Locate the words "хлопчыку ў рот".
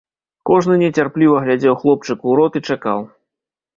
1.83-2.53